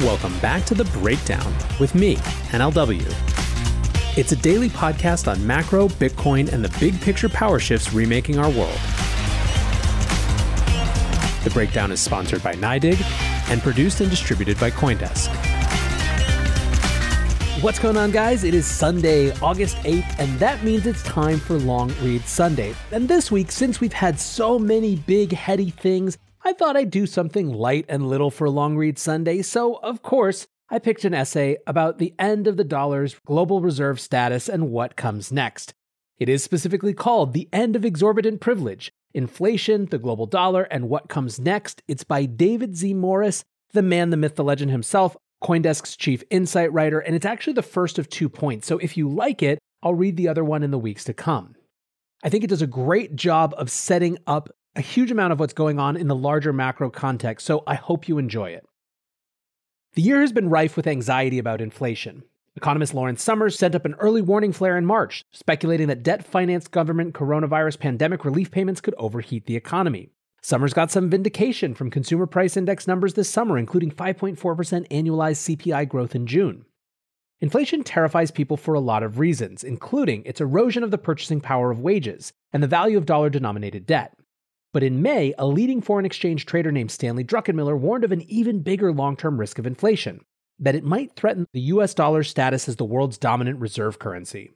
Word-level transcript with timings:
Welcome 0.00 0.38
back 0.40 0.66
to 0.66 0.74
The 0.74 0.84
Breakdown 0.84 1.54
with 1.80 1.94
me, 1.94 2.16
NLW. 2.52 3.02
It's 4.18 4.30
a 4.30 4.36
daily 4.36 4.68
podcast 4.68 5.26
on 5.26 5.44
macro, 5.46 5.88
Bitcoin, 5.88 6.52
and 6.52 6.62
the 6.62 6.78
big 6.78 7.00
picture 7.00 7.30
power 7.30 7.58
shifts 7.58 7.94
remaking 7.94 8.38
our 8.38 8.50
world. 8.50 8.78
The 11.44 11.50
Breakdown 11.54 11.92
is 11.92 12.00
sponsored 12.00 12.42
by 12.42 12.52
NYDIG 12.52 13.00
and 13.50 13.62
produced 13.62 14.02
and 14.02 14.10
distributed 14.10 14.60
by 14.60 14.70
Coindesk. 14.70 15.34
What's 17.62 17.78
going 17.78 17.96
on, 17.96 18.10
guys? 18.10 18.44
It 18.44 18.52
is 18.52 18.66
Sunday, 18.66 19.32
August 19.40 19.78
8th, 19.78 20.18
and 20.18 20.38
that 20.38 20.62
means 20.62 20.86
it's 20.86 21.02
time 21.04 21.38
for 21.38 21.54
Long 21.54 21.90
Read 22.02 22.20
Sunday. 22.26 22.74
And 22.92 23.08
this 23.08 23.32
week, 23.32 23.50
since 23.50 23.80
we've 23.80 23.94
had 23.94 24.20
so 24.20 24.58
many 24.58 24.96
big, 24.96 25.32
heady 25.32 25.70
things, 25.70 26.18
I 26.46 26.52
thought 26.52 26.76
I'd 26.76 26.92
do 26.92 27.06
something 27.06 27.52
light 27.52 27.86
and 27.88 28.08
little 28.08 28.30
for 28.30 28.48
Long 28.48 28.76
Read 28.76 29.00
Sunday. 29.00 29.42
So, 29.42 29.80
of 29.82 30.02
course, 30.02 30.46
I 30.70 30.78
picked 30.78 31.04
an 31.04 31.12
essay 31.12 31.56
about 31.66 31.98
the 31.98 32.14
end 32.20 32.46
of 32.46 32.56
the 32.56 32.62
dollar's 32.62 33.16
global 33.26 33.60
reserve 33.60 33.98
status 33.98 34.48
and 34.48 34.70
what 34.70 34.94
comes 34.94 35.32
next. 35.32 35.74
It 36.20 36.28
is 36.28 36.44
specifically 36.44 36.94
called 36.94 37.32
The 37.32 37.48
End 37.52 37.74
of 37.74 37.84
Exorbitant 37.84 38.40
Privilege 38.40 38.92
Inflation, 39.12 39.86
the 39.86 39.98
Global 39.98 40.26
Dollar, 40.26 40.62
and 40.70 40.88
What 40.88 41.08
Comes 41.08 41.40
Next. 41.40 41.82
It's 41.88 42.04
by 42.04 42.26
David 42.26 42.76
Z. 42.76 42.94
Morris, 42.94 43.42
the 43.72 43.82
man, 43.82 44.10
the 44.10 44.16
myth, 44.16 44.36
the 44.36 44.44
legend 44.44 44.70
himself. 44.70 45.16
Coindesk's 45.42 45.96
chief 45.96 46.22
insight 46.30 46.72
writer, 46.72 47.00
and 47.00 47.16
it's 47.16 47.26
actually 47.26 47.54
the 47.54 47.62
first 47.62 47.98
of 47.98 48.08
two 48.08 48.28
points. 48.28 48.68
So 48.68 48.78
if 48.78 48.96
you 48.96 49.08
like 49.08 49.42
it, 49.42 49.58
I'll 49.82 49.94
read 49.94 50.16
the 50.16 50.28
other 50.28 50.44
one 50.44 50.62
in 50.62 50.70
the 50.70 50.78
weeks 50.78 51.02
to 51.06 51.12
come. 51.12 51.56
I 52.22 52.28
think 52.28 52.44
it 52.44 52.50
does 52.50 52.62
a 52.62 52.68
great 52.68 53.16
job 53.16 53.52
of 53.58 53.68
setting 53.68 54.18
up 54.28 54.48
a 54.76 54.82
huge 54.82 55.10
amount 55.10 55.32
of 55.32 55.40
what's 55.40 55.54
going 55.54 55.78
on 55.78 55.96
in 55.96 56.06
the 56.06 56.14
larger 56.14 56.52
macro 56.52 56.90
context, 56.90 57.46
so 57.46 57.62
I 57.66 57.74
hope 57.74 58.08
you 58.08 58.18
enjoy 58.18 58.50
it. 58.50 58.64
The 59.94 60.02
year 60.02 60.20
has 60.20 60.32
been 60.32 60.50
rife 60.50 60.76
with 60.76 60.86
anxiety 60.86 61.38
about 61.38 61.62
inflation. 61.62 62.22
Economist 62.54 62.92
Lawrence 62.92 63.22
Summers 63.22 63.58
sent 63.58 63.74
up 63.74 63.86
an 63.86 63.94
early 63.94 64.20
warning 64.20 64.52
flare 64.52 64.76
in 64.76 64.84
March, 64.84 65.22
speculating 65.32 65.88
that 65.88 66.02
debt 66.02 66.24
financed 66.24 66.70
government 66.70 67.14
coronavirus 67.14 67.78
pandemic 67.78 68.24
relief 68.24 68.50
payments 68.50 68.82
could 68.82 68.94
overheat 68.98 69.46
the 69.46 69.56
economy. 69.56 70.10
Summers 70.42 70.74
got 70.74 70.90
some 70.90 71.10
vindication 71.10 71.74
from 71.74 71.90
consumer 71.90 72.26
price 72.26 72.56
index 72.56 72.86
numbers 72.86 73.14
this 73.14 73.30
summer, 73.30 73.58
including 73.58 73.90
5.4% 73.90 74.36
annualized 74.88 75.56
CPI 75.56 75.88
growth 75.88 76.14
in 76.14 76.26
June. 76.26 76.66
Inflation 77.40 77.82
terrifies 77.82 78.30
people 78.30 78.56
for 78.56 78.74
a 78.74 78.80
lot 78.80 79.02
of 79.02 79.18
reasons, 79.18 79.64
including 79.64 80.22
its 80.24 80.40
erosion 80.40 80.82
of 80.82 80.90
the 80.90 80.98
purchasing 80.98 81.40
power 81.40 81.70
of 81.70 81.80
wages 81.80 82.32
and 82.52 82.62
the 82.62 82.68
value 82.68 82.96
of 82.96 83.06
dollar 83.06 83.28
denominated 83.28 83.86
debt. 83.86 84.15
But 84.76 84.82
in 84.82 85.00
May, 85.00 85.32
a 85.38 85.46
leading 85.46 85.80
foreign 85.80 86.04
exchange 86.04 86.44
trader 86.44 86.70
named 86.70 86.90
Stanley 86.90 87.24
Druckenmiller 87.24 87.78
warned 87.78 88.04
of 88.04 88.12
an 88.12 88.20
even 88.30 88.60
bigger 88.60 88.92
long 88.92 89.16
term 89.16 89.40
risk 89.40 89.58
of 89.58 89.66
inflation 89.66 90.20
that 90.58 90.74
it 90.74 90.84
might 90.84 91.16
threaten 91.16 91.46
the 91.54 91.62
US 91.72 91.94
dollar's 91.94 92.28
status 92.28 92.68
as 92.68 92.76
the 92.76 92.84
world's 92.84 93.16
dominant 93.16 93.58
reserve 93.58 93.98
currency. 93.98 94.50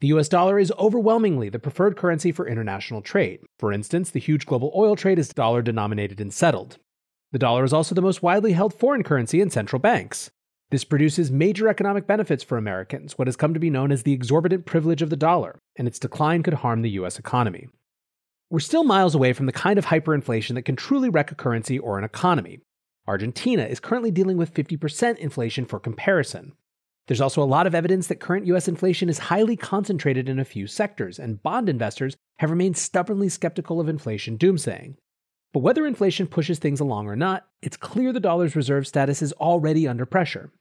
The 0.00 0.06
US 0.14 0.28
dollar 0.28 0.60
is 0.60 0.72
overwhelmingly 0.78 1.48
the 1.48 1.58
preferred 1.58 1.96
currency 1.96 2.30
for 2.30 2.46
international 2.46 3.02
trade. 3.02 3.40
For 3.58 3.72
instance, 3.72 4.08
the 4.10 4.20
huge 4.20 4.46
global 4.46 4.70
oil 4.72 4.94
trade 4.94 5.18
is 5.18 5.30
dollar 5.30 5.62
denominated 5.62 6.20
and 6.20 6.32
settled. 6.32 6.78
The 7.32 7.40
dollar 7.40 7.64
is 7.64 7.72
also 7.72 7.96
the 7.96 8.00
most 8.00 8.22
widely 8.22 8.52
held 8.52 8.72
foreign 8.72 9.02
currency 9.02 9.40
in 9.40 9.50
central 9.50 9.80
banks. 9.80 10.30
This 10.70 10.84
produces 10.84 11.32
major 11.32 11.68
economic 11.68 12.06
benefits 12.06 12.44
for 12.44 12.56
Americans, 12.56 13.18
what 13.18 13.26
has 13.26 13.34
come 13.34 13.52
to 13.52 13.58
be 13.58 13.70
known 13.70 13.90
as 13.90 14.04
the 14.04 14.12
exorbitant 14.12 14.64
privilege 14.64 15.02
of 15.02 15.10
the 15.10 15.16
dollar, 15.16 15.58
and 15.74 15.88
its 15.88 15.98
decline 15.98 16.44
could 16.44 16.54
harm 16.54 16.82
the 16.82 16.90
US 16.90 17.18
economy. 17.18 17.66
We're 18.48 18.60
still 18.60 18.84
miles 18.84 19.16
away 19.16 19.32
from 19.32 19.46
the 19.46 19.52
kind 19.52 19.76
of 19.76 19.86
hyperinflation 19.86 20.54
that 20.54 20.62
can 20.62 20.76
truly 20.76 21.08
wreck 21.08 21.32
a 21.32 21.34
currency 21.34 21.80
or 21.80 21.98
an 21.98 22.04
economy. 22.04 22.60
Argentina 23.08 23.64
is 23.64 23.80
currently 23.80 24.12
dealing 24.12 24.36
with 24.36 24.54
50% 24.54 25.18
inflation 25.18 25.64
for 25.64 25.80
comparison. 25.80 26.52
There's 27.08 27.20
also 27.20 27.42
a 27.42 27.44
lot 27.44 27.66
of 27.66 27.74
evidence 27.74 28.06
that 28.06 28.20
current 28.20 28.46
US 28.46 28.68
inflation 28.68 29.08
is 29.08 29.18
highly 29.18 29.56
concentrated 29.56 30.28
in 30.28 30.38
a 30.38 30.44
few 30.44 30.68
sectors, 30.68 31.18
and 31.18 31.42
bond 31.42 31.68
investors 31.68 32.16
have 32.38 32.50
remained 32.50 32.76
stubbornly 32.76 33.28
skeptical 33.28 33.80
of 33.80 33.88
inflation 33.88 34.38
doomsaying. 34.38 34.94
But 35.52 35.60
whether 35.60 35.84
inflation 35.84 36.28
pushes 36.28 36.60
things 36.60 36.78
along 36.78 37.08
or 37.08 37.16
not, 37.16 37.46
it's 37.62 37.76
clear 37.76 38.12
the 38.12 38.20
dollar's 38.20 38.54
reserve 38.54 38.86
status 38.86 39.22
is 39.22 39.32
already 39.34 39.88
under 39.88 40.06
pressure. 40.06 40.52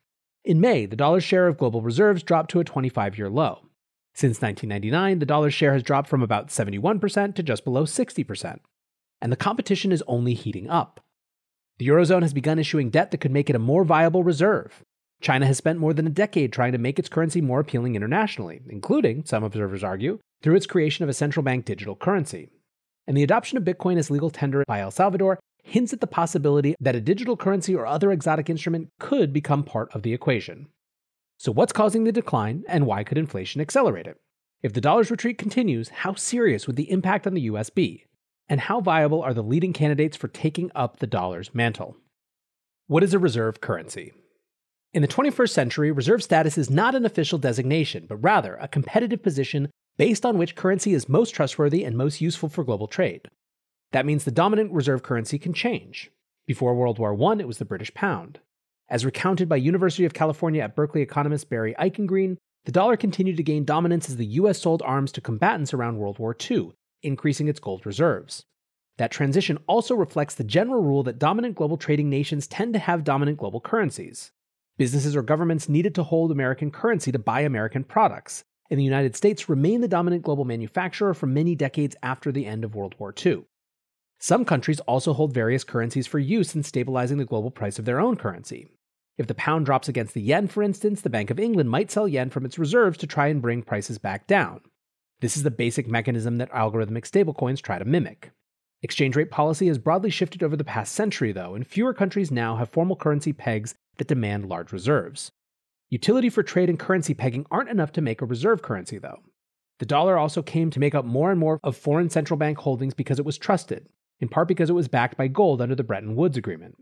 In 0.44 0.60
May, 0.60 0.88
the 0.88 0.96
dollar's 0.96 1.24
share 1.24 1.48
of 1.48 1.58
global 1.58 1.82
reserves 1.82 2.24
dropped 2.24 2.50
to 2.52 2.60
a 2.60 2.64
25 2.64 3.18
year 3.18 3.30
low. 3.30 3.65
Since 4.16 4.42
1999, 4.42 5.20
the 5.20 5.26
dollar's 5.26 5.54
share 5.54 5.74
has 5.74 5.84
dropped 5.84 6.08
from 6.08 6.24
about 6.24 6.48
71% 6.48 7.36
to 7.36 7.44
just 7.44 7.66
below 7.66 7.84
60%. 7.84 8.60
And 9.22 9.30
the 9.30 9.36
competition 9.36 9.92
is 9.92 10.04
only 10.08 10.34
heating 10.34 10.70
up. 10.70 11.02
The 11.80 11.88
Eurozone 11.90 12.22
has 12.22 12.34
begun 12.34 12.58
issuing 12.58 12.90
debt 12.90 13.12
that 13.12 13.18
could 13.18 13.32
make 13.32 13.50
it 13.50 13.58
a 13.58 13.60
more 13.60 13.84
viable 13.84 14.24
reserve. 14.24 14.86
China 15.20 15.46
has 15.46 15.58
spent 15.58 15.80
more 15.80 15.94
than 15.94 16.08
a 16.08 16.12
decade 16.12 16.54
trying 16.54 16.72
to 16.72 16.78
make 16.78 16.98
its 16.98 17.10
currency 17.10 17.42
more 17.42 17.60
appealing 17.60 17.96
internationally, 17.96 18.62
including, 18.70 19.26
some 19.26 19.44
observers 19.44 19.84
argue, 19.84 20.20
through 20.42 20.56
its 20.56 20.66
creation 20.66 21.04
of 21.04 21.10
a 21.10 21.14
central 21.14 21.44
bank 21.44 21.66
digital 21.66 21.96
currency. 21.96 22.50
And 23.08 23.18
the 23.18 23.24
adoption 23.24 23.58
of 23.58 23.66
Bitcoin 23.66 23.98
as 23.98 24.10
legal 24.10 24.30
tender 24.30 24.64
by 24.66 24.80
El 24.80 24.92
Salvador 24.92 25.40
hints 25.62 25.92
at 25.92 26.00
the 26.00 26.08
possibility 26.08 26.76
that 26.80 26.96
a 26.96 27.02
digital 27.02 27.36
currency 27.36 27.76
or 27.76 27.86
other 27.86 28.12
exotic 28.12 28.50
instrument 28.50 28.88
could 28.98 29.34
become 29.34 29.64
part 29.64 29.94
of 29.94 30.04
the 30.04 30.14
equation. 30.14 30.68
So, 31.38 31.52
what's 31.52 31.74
causing 31.74 32.04
the 32.04 32.12
decline, 32.12 32.64
and 32.68 32.86
why 32.86 33.04
could 33.04 33.18
inflation 33.18 33.62
accelerate 33.62 34.08
it? 34.08 34.18
If 34.62 34.74
the 34.74 34.82
dollar's 34.82 35.12
retreat 35.12 35.38
continues, 35.38 35.90
how 35.90 36.16
serious 36.16 36.66
would 36.66 36.76
the 36.76 36.90
impact 36.90 37.28
on 37.28 37.34
the 37.34 37.42
US 37.42 37.70
be? 37.70 38.06
And 38.48 38.62
how 38.62 38.80
viable 38.80 39.22
are 39.22 39.34
the 39.34 39.44
leading 39.44 39.74
candidates 39.74 40.16
for 40.16 40.28
taking 40.28 40.72
up 40.74 41.00
the 41.00 41.08
dollar's 41.08 41.54
mantle? 41.54 41.98
What 42.88 43.04
is 43.04 43.14
a 43.14 43.20
reserve 43.20 43.62
currency? 43.62 44.14
In 44.94 45.02
the 45.02 45.08
21st 45.08 45.50
century, 45.50 45.92
reserve 45.92 46.24
status 46.24 46.58
is 46.58 46.70
not 46.70 46.96
an 46.96 47.06
official 47.06 47.38
designation, 47.38 48.06
but 48.08 48.18
rather 48.18 48.56
a 48.56 48.68
competitive 48.68 49.22
position 49.22 49.70
based 49.98 50.26
on 50.26 50.38
which 50.38 50.56
currency 50.56 50.94
is 50.94 51.10
most 51.10 51.32
trustworthy 51.32 51.84
and 51.84 51.98
most 51.98 52.22
useful 52.22 52.48
for 52.48 52.64
global 52.64 52.88
trade. 52.88 53.30
That 53.92 54.06
means 54.06 54.24
the 54.24 54.32
dominant 54.32 54.72
reserve 54.72 55.04
currency 55.04 55.38
can 55.38 55.54
change. 55.54 56.12
Before 56.46 56.76
World 56.76 57.00
War 57.00 57.14
I, 57.32 57.40
it 57.40 57.48
was 57.48 57.58
the 57.58 57.66
British 57.66 57.94
pound. 57.94 58.40
As 58.88 59.04
recounted 59.04 59.50
by 59.50 59.56
University 59.56 60.06
of 60.06 60.14
California 60.14 60.62
at 60.62 60.76
Berkeley 60.76 61.02
economist 61.02 61.50
Barry 61.50 61.74
Eichengreen, 61.80 62.38
the 62.66 62.72
dollar 62.72 62.96
continued 62.98 63.38
to 63.38 63.44
gain 63.44 63.66
dominance 63.66 64.10
as 64.10 64.18
the 64.18 64.26
US 64.26 64.62
sold 64.62 64.84
arms 64.84 65.12
to 65.14 65.22
combatants 65.22 65.74
around 65.74 65.98
World 65.98 66.20
War 66.20 66.36
II, 66.50 66.72
increasing 67.02 67.48
its 67.48 67.60
gold 67.60 67.86
reserves. 67.86 68.44
That 68.98 69.12
transition 69.12 69.58
also 69.68 69.96
reflects 69.96 70.36
the 70.36 70.44
general 70.44 70.84
rule 70.84 71.04
that 71.04 71.20
dominant 71.20 71.56
global 71.56 71.78
trading 71.78 72.10
nations 72.10 72.48
tend 72.48 72.74
to 72.74 72.80
have 72.80 73.04
dominant 73.04 73.40
global 73.40 73.60
currencies. 73.60 74.32
Businesses 74.78 75.16
or 75.16 75.22
governments 75.24 75.68
needed 75.68 75.96
to 75.96 76.04
hold 76.04 76.32
American 76.32 76.70
currency 76.70 77.12
to 77.12 77.20
buy 77.20 77.42
American 77.42 77.84
products, 77.84 78.44
and 78.70 78.80
the 78.80 78.84
United 78.84 79.16
States 79.16 79.50
remained 79.50 79.84
the 79.84 79.88
dominant 79.88 80.24
global 80.24 80.46
manufacturer 80.46 81.14
for 81.14 81.28
many 81.28 81.56
decades 81.56 81.96
after 82.04 82.32
the 82.32 82.46
end 82.46 82.64
of 82.64 82.76
World 82.76 82.96
War 83.00 83.14
II. 83.26 83.46
Some 84.20 84.46
countries 84.46 84.80
also 84.82 85.14
hold 85.14 85.34
various 85.34 85.64
currencies 85.64 86.08
for 86.08 86.20
use 86.20 86.56
in 86.56 86.64
stabilizing 86.64 87.18
the 87.18 87.26
global 87.26 87.52
price 87.52 87.78
of 87.78 87.86
their 87.86 88.00
own 88.00 88.16
currency. 88.16 88.68
If 89.18 89.28
the 89.28 89.36
pound 89.36 89.66
drops 89.66 89.88
against 89.88 90.14
the 90.14 90.22
yen, 90.22 90.48
for 90.48 90.64
instance, 90.64 91.02
the 91.02 91.10
Bank 91.10 91.30
of 91.30 91.40
England 91.40 91.70
might 91.70 91.92
sell 91.92 92.08
yen 92.08 92.30
from 92.30 92.46
its 92.46 92.60
reserves 92.60 92.98
to 92.98 93.08
try 93.08 93.28
and 93.28 93.42
bring 93.42 93.62
prices 93.62 93.98
back 93.98 94.28
down. 94.28 94.62
This 95.22 95.38
is 95.38 95.44
the 95.44 95.52
basic 95.52 95.88
mechanism 95.88 96.38
that 96.38 96.52
algorithmic 96.52 97.10
stablecoins 97.10 97.62
try 97.62 97.80
to 97.80 97.86
mimic. 97.86 98.32
Exchange 98.82 99.16
rate 99.16 99.32
policy 99.32 99.68
has 99.68 99.78
broadly 99.78 100.10
shifted 100.10 100.44
over 100.44 100.58
the 100.58 100.64
past 100.64 100.94
century, 100.94 101.32
though, 101.32 101.56
and 101.56 101.66
fewer 101.66 101.94
countries 101.94 102.30
now 102.30 102.58
have 102.58 102.70
formal 102.70 102.96
currency 102.96 103.32
pegs 103.32 103.74
that 103.98 104.08
demand 104.08 104.50
large 104.50 104.74
reserves. 104.74 105.32
Utility 105.90 106.30
for 106.30 106.44
trade 106.44 106.70
and 106.70 106.78
currency 106.80 107.14
pegging 107.14 107.46
aren't 107.50 107.70
enough 107.70 107.92
to 107.94 108.02
make 108.02 108.22
a 108.22 108.26
reserve 108.26 108.62
currency, 108.62 108.98
though. 108.98 109.20
The 109.80 109.86
dollar 109.86 110.18
also 110.18 110.42
came 110.42 110.70
to 110.72 110.80
make 110.80 110.94
up 110.94 111.06
more 111.06 111.32
and 111.32 111.40
more 111.40 111.60
of 111.64 111.78
foreign 111.78 112.10
central 112.10 112.38
bank 112.38 112.58
holdings 112.60 112.94
because 112.94 113.20
it 113.20 113.26
was 113.26 113.38
trusted, 113.38 113.88
in 114.20 114.28
part 114.28 114.48
because 114.48 114.70
it 114.70 114.74
was 114.74 114.88
backed 114.88 115.18
by 115.18 115.28
gold 115.28 115.62
under 115.62 115.76
the 115.76 115.84
Bretton 115.84 116.16
Woods 116.16 116.38
Agreement. 116.38 116.76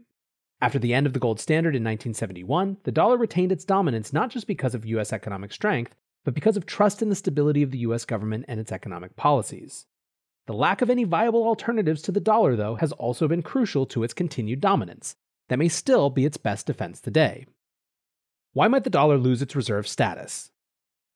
After 0.62 0.80
the 0.80 0.94
end 0.94 1.06
of 1.06 1.14
the 1.14 1.20
gold 1.20 1.40
standard 1.40 1.76
in 1.76 1.84
1971, 1.84 2.78
the 2.84 2.92
dollar 2.92 3.18
retained 3.18 3.52
its 3.52 3.66
dominance 3.66 4.14
not 4.14 4.30
just 4.30 4.48
because 4.48 4.74
of 4.74 4.86
US 4.86 5.12
economic 5.12 5.52
strength, 5.52 5.96
but 6.24 6.34
because 6.34 6.56
of 6.56 6.66
trust 6.66 7.02
in 7.02 7.10
the 7.10 7.16
stability 7.16 7.64
of 7.64 7.72
the 7.72 7.80
US 7.80 8.06
government 8.06 8.46
and 8.48 8.60
its 8.60 8.72
economic 8.72 9.16
policies. 9.16 9.86
The 10.46 10.54
lack 10.54 10.82
of 10.82 10.90
any 10.90 11.04
viable 11.04 11.44
alternatives 11.44 12.02
to 12.04 12.12
the 12.12 12.20
dollar, 12.20 12.56
though, 12.56 12.76
has 12.76 12.92
also 12.94 13.28
been 13.28 13.42
crucial 13.42 13.86
to 13.88 14.04
its 14.04 14.14
continued 14.14 14.62
dominance, 14.62 15.16
that 15.50 15.60
may 15.60 15.70
still 15.70 16.10
be 16.10 16.26
its 16.26 16.38
best 16.38 16.66
defense 16.68 17.00
today. 17.00 17.46
Why 18.54 18.68
might 18.68 18.84
the 18.84 18.90
dollar 18.90 19.18
lose 19.18 19.42
its 19.42 19.56
reserve 19.56 19.88
status? 19.88 20.52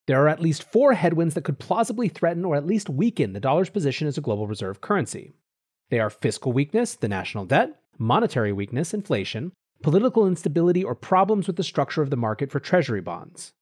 There 0.08 0.24
are 0.24 0.30
at 0.30 0.42
least 0.42 0.64
four 0.64 0.94
headwinds 0.94 1.36
that 1.36 1.44
could 1.44 1.60
plausibly 1.60 2.08
threaten 2.08 2.46
or 2.46 2.56
at 2.56 2.66
least 2.66 2.90
weaken 2.90 3.34
the 3.34 3.40
dollar's 3.40 3.70
position 3.70 4.08
as 4.08 4.18
a 4.18 4.22
global 4.22 4.48
reserve 4.48 4.80
currency. 4.80 5.34
They 5.90 6.00
are 6.00 6.10
fiscal 6.10 6.52
weakness, 6.52 6.96
the 6.96 7.08
national 7.08 7.46
debt, 7.46 7.80
monetary 7.98 8.52
weakness, 8.52 8.94
inflation, 8.94 9.52
political 9.82 10.28
instability, 10.28 10.84
or 10.84 10.96
problems 10.96 11.48
with 11.48 11.56
the 11.56 11.64
structure 11.64 12.02
of 12.02 12.10
the 12.10 12.16
market 12.16 12.52
for 12.52 12.60
treasury 12.60 13.02
bonds. 13.02 13.54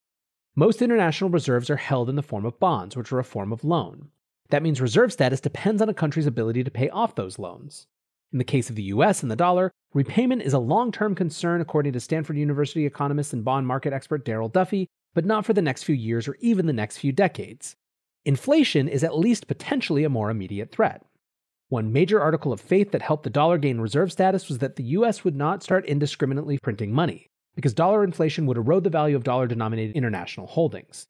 Most 0.54 0.82
international 0.82 1.30
reserves 1.30 1.70
are 1.70 1.76
held 1.76 2.08
in 2.08 2.16
the 2.16 2.22
form 2.22 2.46
of 2.46 2.58
bonds, 2.58 2.96
which 2.96 3.12
are 3.12 3.18
a 3.18 3.24
form 3.24 3.52
of 3.52 3.64
loan. 3.64 4.08
That 4.50 4.62
means 4.62 4.80
reserve 4.80 5.12
status 5.12 5.40
depends 5.40 5.82
on 5.82 5.88
a 5.88 5.94
country's 5.94 6.26
ability 6.26 6.64
to 6.64 6.70
pay 6.70 6.88
off 6.88 7.14
those 7.14 7.38
loans. 7.38 7.86
In 8.32 8.38
the 8.38 8.44
case 8.44 8.70
of 8.70 8.76
the 8.76 8.84
US 8.84 9.22
and 9.22 9.30
the 9.30 9.36
dollar, 9.36 9.72
Repayment 9.96 10.42
is 10.42 10.52
a 10.52 10.58
long 10.58 10.92
term 10.92 11.14
concern, 11.14 11.62
according 11.62 11.94
to 11.94 12.00
Stanford 12.00 12.36
University 12.36 12.84
economist 12.84 13.32
and 13.32 13.42
bond 13.42 13.66
market 13.66 13.94
expert 13.94 14.26
Darrell 14.26 14.50
Duffie, 14.50 14.88
but 15.14 15.24
not 15.24 15.46
for 15.46 15.54
the 15.54 15.62
next 15.62 15.84
few 15.84 15.94
years 15.94 16.28
or 16.28 16.36
even 16.40 16.66
the 16.66 16.72
next 16.74 16.98
few 16.98 17.12
decades. 17.12 17.76
Inflation 18.26 18.88
is 18.88 19.02
at 19.02 19.16
least 19.16 19.48
potentially 19.48 20.04
a 20.04 20.10
more 20.10 20.28
immediate 20.28 20.70
threat. 20.70 21.02
One 21.68 21.92
major 21.92 22.20
article 22.20 22.52
of 22.52 22.60
faith 22.60 22.92
that 22.92 23.02
helped 23.02 23.24
the 23.24 23.30
dollar 23.30 23.58
gain 23.58 23.80
reserve 23.80 24.12
status 24.12 24.48
was 24.48 24.58
that 24.58 24.76
the 24.76 24.84
US 24.84 25.24
would 25.24 25.34
not 25.34 25.64
start 25.64 25.84
indiscriminately 25.86 26.58
printing 26.58 26.92
money, 26.92 27.26
because 27.56 27.74
dollar 27.74 28.04
inflation 28.04 28.46
would 28.46 28.56
erode 28.56 28.84
the 28.84 28.90
value 28.90 29.16
of 29.16 29.24
dollar 29.24 29.48
denominated 29.48 29.96
international 29.96 30.46
holdings. 30.46 31.08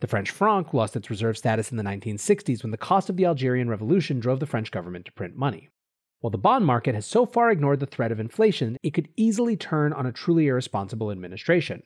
The 0.00 0.08
French 0.08 0.32
franc 0.32 0.74
lost 0.74 0.96
its 0.96 1.08
reserve 1.08 1.38
status 1.38 1.70
in 1.70 1.76
the 1.76 1.84
1960s 1.84 2.64
when 2.64 2.72
the 2.72 2.76
cost 2.76 3.10
of 3.10 3.16
the 3.16 3.26
Algerian 3.26 3.68
Revolution 3.68 4.18
drove 4.18 4.40
the 4.40 4.46
French 4.46 4.72
government 4.72 5.04
to 5.04 5.12
print 5.12 5.36
money. 5.36 5.68
While 6.18 6.32
the 6.32 6.38
bond 6.38 6.66
market 6.66 6.96
has 6.96 7.06
so 7.06 7.24
far 7.24 7.52
ignored 7.52 7.78
the 7.78 7.86
threat 7.86 8.10
of 8.10 8.18
inflation, 8.18 8.78
it 8.82 8.94
could 8.94 9.08
easily 9.16 9.56
turn 9.56 9.92
on 9.92 10.06
a 10.06 10.12
truly 10.12 10.48
irresponsible 10.48 11.12
administration. 11.12 11.84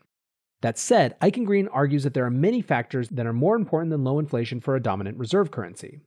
That 0.62 0.78
said, 0.78 1.20
Eichengreen 1.20 1.68
argues 1.70 2.04
that 2.04 2.14
there 2.14 2.24
are 2.24 2.30
many 2.30 2.62
factors 2.62 3.10
that 3.10 3.26
are 3.26 3.34
more 3.34 3.56
important 3.56 3.90
than 3.90 4.04
low 4.04 4.18
inflation 4.18 4.60
for 4.60 4.74
a 4.74 4.82
dominant 4.82 5.18
reserve 5.18 5.50
currency. 5.50 6.00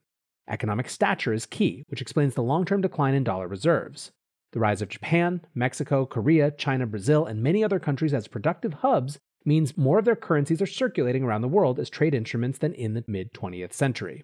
Economic 0.49 0.89
stature 0.89 1.31
is 1.31 1.45
key, 1.45 1.83
which 1.89 2.01
explains 2.01 2.33
the 2.33 2.43
long 2.43 2.65
term 2.65 2.81
decline 2.81 3.13
in 3.13 3.23
dollar 3.23 3.47
reserves. 3.47 4.11
The 4.51 4.59
rise 4.59 4.81
of 4.81 4.89
Japan, 4.89 5.41
Mexico, 5.53 6.07
Korea, 6.07 6.49
China, 6.49 6.87
Brazil, 6.87 7.25
and 7.25 7.43
many 7.43 7.63
other 7.63 7.79
countries 7.79 8.15
as 8.15 8.27
productive 8.27 8.73
hubs 8.75 9.19
means 9.45 9.77
more 9.77 9.99
of 9.99 10.05
their 10.05 10.15
currencies 10.15 10.61
are 10.61 10.67
circulating 10.67 11.23
around 11.23 11.41
the 11.41 11.47
world 11.47 11.79
as 11.79 11.89
trade 11.89 12.15
instruments 12.15 12.57
than 12.57 12.73
in 12.73 12.95
the 12.95 13.03
mid 13.07 13.31
20th 13.33 13.73
century. 13.73 14.23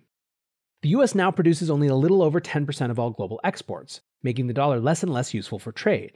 The 0.81 0.89
US 0.89 1.13
now 1.16 1.31
produces 1.31 1.69
only 1.69 1.88
a 1.88 1.95
little 1.95 2.24
over 2.24 2.42
10% 2.42 2.89
of 2.92 3.00
all 3.00 3.12
global 3.12 3.39
exports, 3.44 4.01
making 4.24 4.48
the 4.48 4.54
dollar 4.54 4.80
less 4.80 5.04
and 5.04 5.13
less 5.13 5.33
useful 5.33 5.60
for 5.60 5.72
trade. 5.72 6.13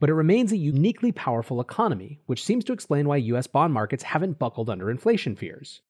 But 0.00 0.10
it 0.10 0.14
remains 0.14 0.52
a 0.52 0.56
uniquely 0.56 1.12
powerful 1.12 1.60
economy, 1.60 2.20
which 2.26 2.44
seems 2.44 2.64
to 2.64 2.72
explain 2.72 3.06
why 3.06 3.16
US 3.18 3.46
bond 3.46 3.72
markets 3.72 4.02
haven't 4.02 4.38
buckled 4.38 4.68
under 4.68 4.90
inflation 4.90 5.36
fears. 5.36 5.80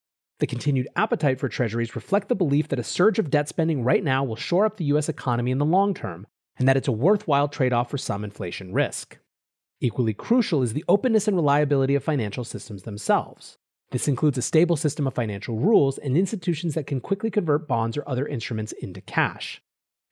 The 0.41 0.47
continued 0.47 0.89
appetite 0.97 1.39
for 1.39 1.49
treasuries 1.49 1.95
reflect 1.95 2.29
the 2.29 2.35
belief 2.35 2.69
that 2.69 2.79
a 2.79 2.85
surge 2.85 3.19
of 3.19 3.31
debt 3.31 3.49
spending 3.49 3.85
right 3.85 4.03
now 4.03 4.25
will 4.25 4.37
shore 4.37 4.67
up 4.67 4.77
the 4.77 4.87
US 4.87 5.09
economy 5.09 5.51
in 5.51 5.59
the 5.59 5.65
long 5.65 5.95
term, 5.95 6.27
and 6.57 6.67
that 6.67 6.77
it's 6.77 6.89
a 6.89 6.93
worthwhile 6.93 7.49
trade-off 7.49 7.91
for 7.91 7.99
some 7.99 8.25
inflation 8.25 8.73
risk. 8.73 9.19
Equally 9.81 10.15
crucial 10.15 10.63
is 10.63 10.73
the 10.73 10.85
openness 10.89 11.29
and 11.29 11.37
reliability 11.37 11.95
of 11.95 12.03
financial 12.03 12.45
systems 12.45 12.83
themselves. 12.83 13.59
This 13.91 14.09
includes 14.09 14.39
a 14.39 14.43
stable 14.43 14.77
system 14.77 15.07
of 15.07 15.15
financial 15.15 15.57
rules 15.57 15.99
and 15.99 16.17
institutions 16.17 16.75
that 16.75 16.87
can 16.87 17.01
quickly 17.01 17.31
convert 17.31 17.69
bonds 17.69 17.97
or 17.97 18.09
other 18.09 18.27
instruments 18.27 18.73
into 18.73 19.01
cash. 19.01 19.63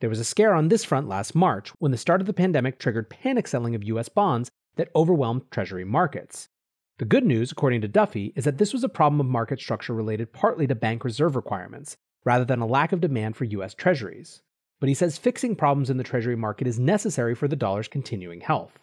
There 0.01 0.11
was 0.11 0.21
a 0.21 0.25
scare 0.25 0.55
on 0.55 0.69
this 0.69 0.85
front 0.85 1.09
last 1.09 1.35
March 1.35 1.71
when 1.79 1.91
the 1.91 1.99
start 1.99 2.21
of 2.21 2.27
the 2.27 2.33
pandemic 2.33 2.79
triggered 2.79 3.11
panic 3.11 3.49
selling 3.49 3.75
of 3.75 3.85
US 3.85 4.09
bonds 4.09 4.51
that 4.77 4.91
overwhelmed 4.95 5.51
Treasury 5.51 5.85
markets. 5.85 6.49
The 6.99 7.05
good 7.05 7.25
news, 7.25 7.51
according 7.51 7.81
to 7.81 7.89
Duffie, 7.89 8.33
is 8.37 8.45
that 8.45 8.59
this 8.59 8.73
was 8.73 8.85
a 8.85 8.89
problem 8.89 9.21
of 9.21 9.27
market 9.27 9.61
structure 9.61 9.95
related 9.95 10.33
partly 10.33 10.67
to 10.67 10.75
bank 10.75 11.05
reserve 11.05 11.37
requirements, 11.37 11.97
rather 12.25 12.45
than 12.45 12.61
a 12.61 12.67
lack 12.67 12.93
of 12.93 13.01
demand 13.01 13.37
for 13.37 13.45
US 13.45 13.75
Treasuries. 13.75 14.43
But 14.79 14.89
he 14.89 14.95
says 14.95 15.19
fixing 15.19 15.57
problems 15.57 15.91
in 15.91 15.97
the 15.97 16.05
Treasury 16.05 16.37
market 16.37 16.67
is 16.67 16.79
necessary 16.79 17.35
for 17.35 17.49
the 17.49 17.57
dollar's 17.57 17.89
continuing 17.89 18.41
health. 18.41 18.79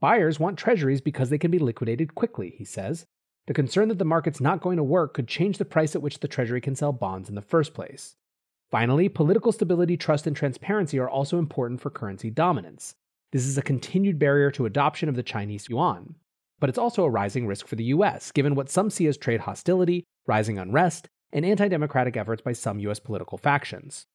Buyers 0.00 0.40
want 0.40 0.58
Treasuries 0.58 1.00
because 1.00 1.30
they 1.30 1.38
can 1.38 1.50
be 1.50 1.58
liquidated 1.58 2.14
quickly, 2.14 2.54
he 2.56 2.64
says, 2.64 3.06
the 3.46 3.54
concern 3.54 3.88
that 3.88 3.98
the 3.98 4.04
market's 4.04 4.40
not 4.40 4.62
going 4.62 4.78
to 4.78 4.82
work 4.82 5.12
could 5.12 5.28
change 5.28 5.58
the 5.58 5.64
price 5.64 5.94
at 5.94 6.02
which 6.02 6.20
the 6.20 6.28
Treasury 6.28 6.60
can 6.60 6.74
sell 6.74 6.92
bonds 6.92 7.28
in 7.28 7.34
the 7.34 7.42
first 7.42 7.74
place. 7.74 8.16
Finally, 8.70 9.08
political 9.10 9.52
stability, 9.52 9.96
trust, 9.96 10.26
and 10.26 10.34
transparency 10.34 10.98
are 10.98 11.08
also 11.08 11.38
important 11.38 11.80
for 11.80 11.90
currency 11.90 12.30
dominance. 12.30 12.94
This 13.32 13.46
is 13.46 13.58
a 13.58 13.62
continued 13.62 14.18
barrier 14.18 14.50
to 14.52 14.66
adoption 14.66 15.08
of 15.08 15.14
the 15.14 15.22
Chinese 15.22 15.68
yuan. 15.68 16.14
But 16.64 16.70
it's 16.70 16.78
also 16.78 17.04
a 17.04 17.10
rising 17.10 17.46
risk 17.46 17.66
for 17.66 17.76
the 17.76 17.92
US, 17.92 18.32
given 18.32 18.54
what 18.54 18.70
some 18.70 18.88
see 18.88 19.06
as 19.06 19.18
trade 19.18 19.40
hostility, 19.40 20.06
rising 20.26 20.58
unrest, 20.58 21.10
and 21.30 21.44
anti 21.44 21.68
democratic 21.68 22.16
efforts 22.16 22.40
by 22.40 22.54
some 22.54 22.78
US 22.78 22.98
political 22.98 23.36
factions. 23.36 24.06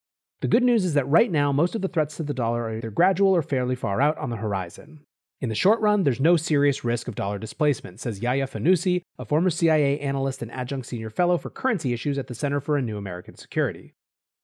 The 0.42 0.48
good 0.48 0.64
news 0.64 0.84
is 0.84 0.96
that 0.96 1.08
right 1.08 1.32
now, 1.32 1.52
most 1.52 1.76
of 1.76 1.84
the 1.84 1.88
threats 1.88 2.18
to 2.18 2.24
the 2.24 2.34
dollar 2.34 2.64
are 2.64 2.76
either 2.76 2.90
gradual 2.90 3.36
or 3.36 3.44
fairly 3.44 3.76
far 3.76 4.02
out 4.02 4.18
on 4.18 4.32
the 4.32 4.38
horizon. 4.38 5.02
In 5.40 5.50
the 5.50 5.54
short 5.54 5.80
run, 5.80 6.06
there's 6.06 6.20
no 6.20 6.38
serious 6.38 6.84
risk 6.84 7.08
of 7.08 7.14
dollar 7.14 7.38
displacement, 7.38 8.00
says 8.00 8.20
Yaya 8.20 8.48
Fanusie, 8.48 9.04
a 9.20 9.26
former 9.26 9.52
CIA 9.52 10.00
analyst 10.00 10.42
and 10.42 10.52
adjunct 10.52 10.88
senior 10.88 11.12
fellow 11.12 11.38
for 11.38 11.52
currency 11.52 11.94
issues 11.94 12.18
at 12.18 12.26
the 12.26 12.34
Center 12.34 12.60
for 12.60 12.78
a 12.78 12.82
New 12.82 12.98
American 12.98 13.36
Security. 13.38 13.94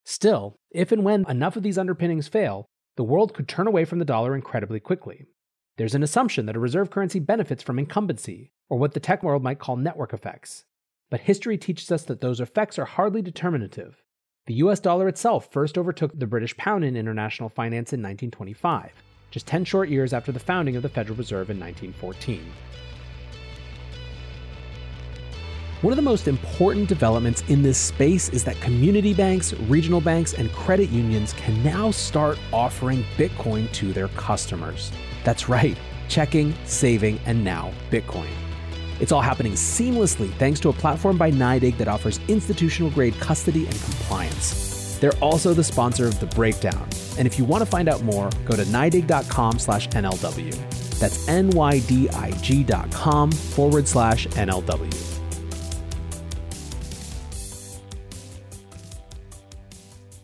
Still, 0.03 0.57
if 0.69 0.91
and 0.91 1.03
when 1.03 1.25
enough 1.27 1.55
of 1.55 1.63
these 1.63 1.79
underpinnings 1.79 2.27
fail, 2.27 2.67
the 2.97 3.03
world 3.03 3.33
could 3.33 3.47
turn 3.47 3.65
away 3.65 3.83
from 3.83 3.97
the 3.97 4.05
dollar 4.05 4.35
incredibly 4.35 4.79
quickly. 4.79 5.25
There's 5.77 5.95
an 5.95 6.03
assumption 6.03 6.45
that 6.45 6.55
a 6.55 6.59
reserve 6.59 6.89
currency 6.89 7.19
benefits 7.19 7.61
from 7.61 7.79
incumbency, 7.79 8.51
or 8.69 8.77
what 8.77 8.93
the 8.93 8.99
tech 8.99 9.23
world 9.23 9.43
might 9.43 9.59
call 9.59 9.75
network 9.75 10.13
effects. 10.13 10.65
But 11.09 11.21
history 11.21 11.57
teaches 11.57 11.91
us 11.91 12.03
that 12.03 12.21
those 12.21 12.39
effects 12.39 12.79
are 12.79 12.85
hardly 12.85 13.21
determinative. 13.21 14.03
The 14.47 14.55
US 14.55 14.79
dollar 14.79 15.07
itself 15.07 15.51
first 15.51 15.77
overtook 15.77 16.17
the 16.17 16.27
British 16.27 16.55
pound 16.57 16.85
in 16.85 16.95
international 16.95 17.49
finance 17.49 17.93
in 17.93 18.01
1925 18.01 18.91
just 19.35 19.47
10 19.47 19.65
short 19.65 19.89
years 19.89 20.13
after 20.13 20.31
the 20.31 20.39
founding 20.39 20.77
of 20.77 20.81
the 20.81 20.87
Federal 20.87 21.17
Reserve 21.17 21.49
in 21.49 21.59
1914. 21.59 22.41
One 25.81 25.91
of 25.91 25.97
the 25.97 26.01
most 26.01 26.29
important 26.29 26.87
developments 26.87 27.43
in 27.49 27.61
this 27.61 27.77
space 27.77 28.29
is 28.29 28.45
that 28.45 28.57
community 28.61 29.13
banks, 29.13 29.53
regional 29.67 29.99
banks, 29.99 30.35
and 30.35 30.49
credit 30.53 30.89
unions 30.89 31.33
can 31.33 31.61
now 31.63 31.91
start 31.91 32.39
offering 32.53 33.03
Bitcoin 33.17 33.69
to 33.73 33.91
their 33.91 34.07
customers. 34.09 34.89
That's 35.25 35.49
right, 35.49 35.77
checking, 36.07 36.53
saving, 36.65 37.19
and 37.25 37.43
now 37.43 37.73
Bitcoin. 37.91 38.29
It's 38.99 39.11
all 39.11 39.21
happening 39.21 39.53
seamlessly 39.53 40.31
thanks 40.35 40.59
to 40.61 40.69
a 40.69 40.73
platform 40.73 41.17
by 41.17 41.31
NYDIG 41.31 41.77
that 41.79 41.87
offers 41.89 42.19
institutional 42.27 42.91
grade 42.91 43.19
custody 43.19 43.65
and 43.65 43.75
compliance. 43.81 44.97
They're 45.01 45.17
also 45.21 45.53
the 45.53 45.63
sponsor 45.63 46.05
of 46.05 46.19
The 46.19 46.27
Breakdown. 46.27 46.87
And 47.17 47.27
if 47.27 47.37
you 47.37 47.43
want 47.43 47.63
to 47.63 47.65
find 47.65 47.89
out 47.89 48.03
more, 48.03 48.29
go 48.45 48.55
to 48.55 48.63
NYDIG.com 48.63 49.59
slash 49.59 49.89
NLW. 49.89 50.99
That's 50.99 51.27
N-Y-D-I-G 51.27 52.63
dot 52.63 52.91
com 52.91 53.31
forward 53.31 53.87
slash 53.87 54.27
NLW. 54.27 54.93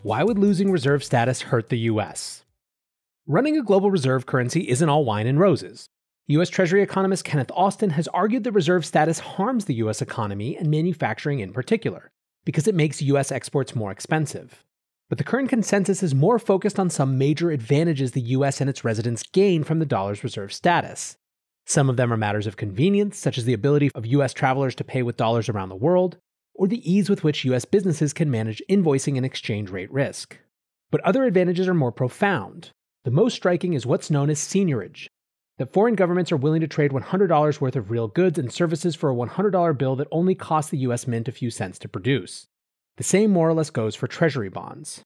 Why 0.04 0.24
would 0.24 0.40
losing 0.40 0.72
reserve 0.72 1.04
status 1.04 1.42
hurt 1.42 1.70
the 1.70 1.80
US? 1.80 2.31
Running 3.32 3.58
a 3.58 3.64
global 3.64 3.90
reserve 3.90 4.26
currency 4.26 4.68
isn't 4.68 4.90
all 4.90 5.06
wine 5.06 5.26
and 5.26 5.40
roses. 5.40 5.88
US 6.28 6.50
Treasury 6.50 6.84
economist 6.84 7.24
Kenneth 7.24 7.50
Austin 7.56 7.92
has 7.92 8.10
argued 8.10 8.44
that 8.44 8.52
reserve 8.52 8.86
status 8.86 9.20
harms 9.20 9.64
the 9.64 9.76
US 9.76 10.02
economy 10.02 10.58
and 10.58 10.70
manufacturing 10.70 11.40
in 11.40 11.54
particular 11.54 12.12
because 12.44 12.68
it 12.68 12.76
makes 12.76 13.02
US 13.02 13.32
exports 13.32 13.74
more 13.74 13.90
expensive. 13.90 14.66
But 15.08 15.18
the 15.18 15.24
current 15.24 15.48
consensus 15.48 16.04
is 16.04 16.14
more 16.14 16.40
focused 16.40 16.78
on 16.78 16.90
some 16.90 17.18
major 17.18 17.52
advantages 17.52 18.12
the 18.12 18.36
US 18.36 18.60
and 18.60 18.70
its 18.70 18.84
residents 18.84 19.24
gain 19.24 19.64
from 19.64 19.80
the 19.80 19.86
dollar's 19.86 20.26
reserve 20.26 20.52
status. 20.52 21.16
Some 21.66 21.90
of 21.90 21.96
them 21.96 22.12
are 22.12 22.18
matters 22.18 22.48
of 22.48 22.58
convenience, 22.58 23.18
such 23.18 23.38
as 23.38 23.46
the 23.46 23.54
ability 23.54 23.92
of 23.96 24.06
US 24.08 24.34
travelers 24.34 24.76
to 24.76 24.84
pay 24.84 25.04
with 25.04 25.16
dollars 25.16 25.48
around 25.48 25.70
the 25.70 25.76
world, 25.76 26.18
or 26.54 26.68
the 26.68 26.84
ease 26.84 27.10
with 27.10 27.24
which 27.24 27.46
US 27.46 27.64
businesses 27.64 28.12
can 28.12 28.30
manage 28.30 28.62
invoicing 28.70 29.16
and 29.16 29.26
exchange 29.26 29.70
rate 29.70 29.90
risk. 29.90 30.38
But 30.92 31.00
other 31.06 31.24
advantages 31.24 31.70
are 31.70 31.74
more 31.74 31.94
profound. 31.94 32.72
The 33.04 33.12
most 33.12 33.36
striking 33.36 33.74
is 33.74 33.86
what's 33.86 34.12
known 34.12 34.30
as 34.30 34.40
seigniorage 34.40 35.08
that 35.58 35.74
foreign 35.74 35.96
governments 35.96 36.32
are 36.32 36.38
willing 36.38 36.62
to 36.62 36.68
trade 36.68 36.92
$100 36.92 37.62
worth 37.62 37.76
of 37.76 37.92
real 37.92 38.08
goods 38.08 38.38
and 38.40 38.52
services 38.52 38.96
for 38.96 39.10
a 39.10 39.16
$100 39.16 39.78
bill 39.78 39.96
that 39.96 40.08
only 40.12 40.36
costs 40.36 40.72
the 40.72 40.78
US 40.80 41.08
Mint 41.08 41.28
a 41.28 41.32
few 41.32 41.50
cents 41.50 41.80
to 41.80 41.88
produce. 41.88 42.48
The 42.98 43.04
same 43.04 43.32
more 43.32 43.50
or 43.50 43.54
less 43.54 43.70
goes 43.70 43.96
for 43.96 44.08
treasury 44.08 44.50
bonds. 44.50 45.04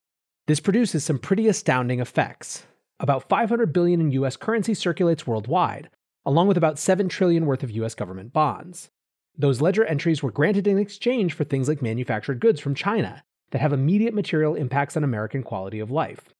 This 0.47 0.59
produces 0.59 1.03
some 1.03 1.19
pretty 1.19 1.47
astounding 1.47 1.99
effects. 1.99 2.65
About 2.99 3.27
500 3.27 3.73
billion 3.73 4.01
in 4.01 4.11
US 4.11 4.37
currency 4.37 4.73
circulates 4.73 5.25
worldwide, 5.25 5.89
along 6.25 6.47
with 6.47 6.57
about 6.57 6.79
7 6.79 7.07
trillion 7.09 7.45
worth 7.45 7.63
of 7.63 7.71
US 7.71 7.95
government 7.95 8.33
bonds. 8.33 8.89
Those 9.37 9.61
ledger 9.61 9.85
entries 9.85 10.21
were 10.21 10.31
granted 10.31 10.67
in 10.67 10.77
exchange 10.77 11.33
for 11.33 11.43
things 11.43 11.67
like 11.67 11.81
manufactured 11.81 12.39
goods 12.39 12.59
from 12.59 12.75
China 12.75 13.23
that 13.51 13.59
have 13.61 13.73
immediate 13.73 14.13
material 14.13 14.55
impacts 14.55 14.95
on 14.95 15.03
American 15.03 15.43
quality 15.43 15.79
of 15.79 15.91
life. 15.91 16.33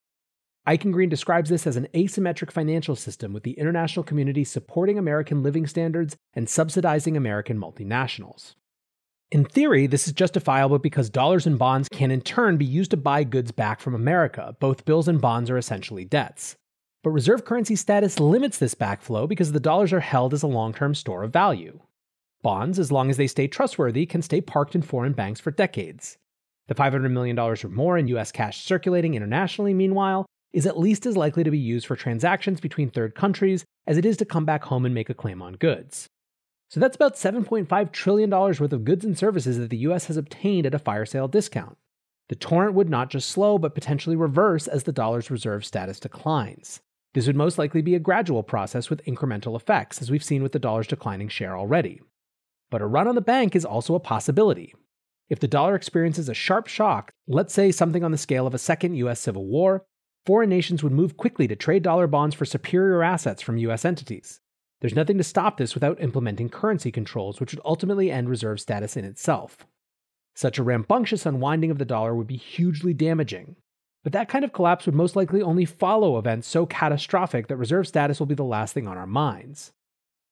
Eichengreen 0.67 1.09
describes 1.09 1.51
this 1.51 1.67
as 1.67 1.75
an 1.75 1.87
asymmetric 1.93 2.49
financial 2.51 2.95
system 2.95 3.33
with 3.33 3.43
the 3.43 3.51
international 3.51 4.03
community 4.03 4.43
supporting 4.43 4.97
American 4.97 5.43
living 5.43 5.67
standards 5.67 6.15
and 6.33 6.49
subsidizing 6.49 7.15
American 7.15 7.59
multinationals. 7.59 8.55
In 9.31 9.45
theory, 9.45 9.85
this 9.85 10.07
is 10.07 10.13
justifiable 10.13 10.79
because 10.79 11.09
dollars 11.09 11.45
and 11.45 11.59
bonds 11.59 11.87
can 11.89 12.09
in 12.09 12.21
turn 12.21 12.57
be 12.57 12.65
used 12.65 12.91
to 12.91 12.97
buy 12.97 13.23
goods 13.23 13.51
back 13.51 13.79
from 13.79 13.93
America. 13.93 14.55
Both 14.59 14.85
bills 14.85 15.07
and 15.07 15.21
bonds 15.21 15.51
are 15.51 15.57
essentially 15.57 16.05
debts. 16.05 16.55
But 17.03 17.11
reserve 17.11 17.45
currency 17.45 17.75
status 17.75 18.19
limits 18.19 18.57
this 18.57 18.73
backflow 18.73 19.27
because 19.27 19.51
the 19.51 19.59
dollars 19.59 19.93
are 19.93 19.99
held 19.99 20.33
as 20.33 20.41
a 20.41 20.47
long 20.47 20.73
term 20.73 20.95
store 20.95 21.21
of 21.21 21.33
value. 21.33 21.79
Bonds, 22.41 22.79
as 22.79 22.91
long 22.91 23.11
as 23.11 23.17
they 23.17 23.27
stay 23.27 23.47
trustworthy, 23.47 24.07
can 24.07 24.23
stay 24.23 24.41
parked 24.41 24.73
in 24.73 24.81
foreign 24.81 25.13
banks 25.13 25.39
for 25.39 25.51
decades. 25.51 26.17
The 26.67 26.75
$500 26.75 27.11
million 27.11 27.37
or 27.37 27.55
more 27.69 27.97
in 27.99 28.07
US 28.07 28.31
cash 28.31 28.63
circulating 28.63 29.13
internationally, 29.13 29.73
meanwhile, 29.75 30.25
is 30.55 30.65
at 30.65 30.79
least 30.79 31.05
as 31.05 31.17
likely 31.17 31.43
to 31.43 31.51
be 31.51 31.57
used 31.57 31.85
for 31.85 31.97
transactions 31.97 32.61
between 32.61 32.89
third 32.89 33.13
countries 33.13 33.65
as 33.85 33.97
it 33.97 34.05
is 34.05 34.15
to 34.15 34.25
come 34.25 34.45
back 34.45 34.63
home 34.63 34.85
and 34.85 34.95
make 34.95 35.09
a 35.09 35.13
claim 35.13 35.41
on 35.41 35.53
goods. 35.53 36.07
So 36.69 36.79
that's 36.79 36.95
about 36.95 37.15
$7.5 37.15 37.91
trillion 37.91 38.29
worth 38.29 38.61
of 38.61 38.85
goods 38.85 39.03
and 39.03 39.17
services 39.17 39.57
that 39.57 39.69
the 39.69 39.77
US 39.89 40.05
has 40.05 40.15
obtained 40.15 40.65
at 40.65 40.73
a 40.73 40.79
fire 40.79 41.05
sale 41.05 41.27
discount. 41.27 41.77
The 42.29 42.35
torrent 42.35 42.73
would 42.73 42.89
not 42.89 43.09
just 43.09 43.29
slow, 43.29 43.57
but 43.57 43.75
potentially 43.75 44.15
reverse 44.15 44.65
as 44.65 44.83
the 44.83 44.93
dollar's 44.93 45.29
reserve 45.29 45.65
status 45.65 45.99
declines. 45.99 46.79
This 47.13 47.27
would 47.27 47.35
most 47.35 47.57
likely 47.57 47.81
be 47.81 47.93
a 47.93 47.99
gradual 47.99 48.41
process 48.41 48.89
with 48.89 49.05
incremental 49.05 49.57
effects, 49.57 50.01
as 50.01 50.09
we've 50.09 50.23
seen 50.23 50.41
with 50.41 50.53
the 50.53 50.59
dollar's 50.59 50.87
declining 50.87 51.27
share 51.27 51.57
already. 51.57 52.01
But 52.71 52.81
a 52.81 52.87
run 52.87 53.09
on 53.09 53.15
the 53.15 53.21
bank 53.21 53.57
is 53.57 53.65
also 53.65 53.93
a 53.93 53.99
possibility. 53.99 54.73
If 55.29 55.39
the 55.39 55.47
dollar 55.47 55.75
experiences 55.75 56.29
a 56.29 56.33
sharp 56.33 56.67
shock, 56.67 57.11
let's 57.27 57.53
say 57.53 57.71
something 57.71 58.03
on 58.03 58.11
the 58.11 58.17
scale 58.17 58.47
of 58.47 58.53
a 58.53 58.57
second 58.57 58.95
US 58.95 59.19
Civil 59.19 59.45
War, 59.45 59.83
foreign 60.25 60.49
nations 60.49 60.83
would 60.83 60.91
move 60.91 61.17
quickly 61.17 61.47
to 61.47 61.55
trade 61.55 61.83
dollar 61.83 62.07
bonds 62.07 62.35
for 62.35 62.45
superior 62.45 63.03
assets 63.03 63.41
from 63.41 63.57
US 63.57 63.85
entities. 63.85 64.41
There's 64.81 64.95
nothing 64.95 65.17
to 65.17 65.23
stop 65.23 65.57
this 65.57 65.73
without 65.73 66.01
implementing 66.01 66.49
currency 66.49 66.91
controls, 66.91 67.39
which 67.39 67.53
would 67.53 67.61
ultimately 67.63 68.11
end 68.11 68.29
reserve 68.29 68.59
status 68.59 68.97
in 68.97 69.05
itself. 69.05 69.65
Such 70.35 70.57
a 70.57 70.63
rambunctious 70.63 71.25
unwinding 71.25 71.71
of 71.71 71.77
the 71.77 71.85
dollar 71.85 72.13
would 72.13 72.27
be 72.27 72.37
hugely 72.37 72.93
damaging. 72.93 73.55
But 74.03 74.13
that 74.13 74.29
kind 74.29 74.43
of 74.43 74.53
collapse 74.53 74.85
would 74.85 74.93
most 74.93 75.15
likely 75.15 75.41
only 75.41 75.65
follow 75.65 76.17
events 76.17 76.47
so 76.47 76.65
catastrophic 76.65 77.47
that 77.47 77.57
reserve 77.57 77.87
status 77.87 78.19
will 78.19 78.27
be 78.27 78.35
the 78.35 78.43
last 78.43 78.73
thing 78.73 78.87
on 78.87 78.97
our 78.97 79.07
minds. 79.07 79.71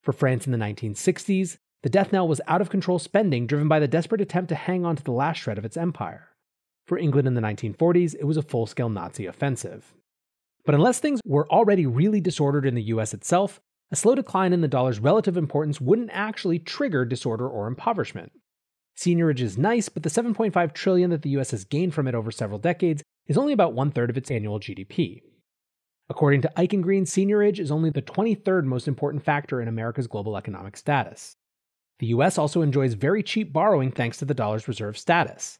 For 0.03 0.11
France 0.11 0.45
in 0.45 0.51
the 0.51 0.57
1960s, 0.57 1.57
the 1.81 1.89
death 1.89 2.11
knell 2.11 2.27
was 2.27 2.41
out 2.47 2.61
of 2.61 2.69
control 2.69 2.99
spending 2.99 3.47
driven 3.47 3.67
by 3.67 3.79
the 3.79 3.87
desperate 3.87 4.21
attempt 4.21 4.49
to 4.49 4.55
hang 4.55 4.85
on 4.85 4.95
to 4.95 5.03
the 5.03 5.11
last 5.11 5.37
shred 5.37 5.57
of 5.57 5.65
its 5.65 5.77
empire. 5.77 6.29
For 6.85 6.97
England 6.97 7.27
in 7.27 7.33
the 7.33 7.41
1940s, 7.41 8.15
it 8.19 8.25
was 8.25 8.37
a 8.37 8.41
full 8.41 8.65
scale 8.65 8.89
Nazi 8.89 9.25
offensive. 9.25 9.93
But 10.65 10.75
unless 10.75 10.99
things 10.99 11.21
were 11.25 11.49
already 11.49 11.85
really 11.85 12.21
disordered 12.21 12.65
in 12.65 12.75
the 12.75 12.83
US 12.83 13.13
itself, 13.13 13.61
a 13.91 13.95
slow 13.95 14.15
decline 14.15 14.53
in 14.53 14.61
the 14.61 14.67
dollar's 14.67 14.99
relative 14.99 15.37
importance 15.37 15.79
wouldn't 15.79 16.09
actually 16.11 16.59
trigger 16.59 17.05
disorder 17.05 17.47
or 17.47 17.67
impoverishment. 17.67 18.31
Seigniorage 18.97 19.41
is 19.41 19.57
nice, 19.57 19.89
but 19.89 20.03
the 20.03 20.09
7.5 20.09 20.73
trillion 20.73 21.09
that 21.09 21.21
the 21.21 21.31
US 21.31 21.51
has 21.51 21.65
gained 21.65 21.93
from 21.93 22.07
it 22.07 22.15
over 22.15 22.31
several 22.31 22.59
decades 22.59 23.03
is 23.27 23.37
only 23.37 23.53
about 23.53 23.73
one 23.73 23.91
third 23.91 24.09
of 24.09 24.17
its 24.17 24.31
annual 24.31 24.59
GDP. 24.59 25.21
According 26.09 26.41
to 26.41 26.51
Eichengreen, 26.57 27.03
seigniorage 27.03 27.59
is 27.59 27.71
only 27.71 27.89
the 27.89 28.01
23rd 28.01 28.65
most 28.65 28.87
important 28.87 29.23
factor 29.23 29.61
in 29.61 29.67
America's 29.67 30.07
global 30.07 30.35
economic 30.37 30.75
status. 30.75 31.35
The 31.99 32.07
US 32.07 32.37
also 32.37 32.61
enjoys 32.61 32.93
very 32.93 33.23
cheap 33.23 33.53
borrowing 33.53 33.91
thanks 33.91 34.17
to 34.17 34.25
the 34.25 34.33
dollar's 34.33 34.67
reserve 34.67 34.97
status, 34.97 35.59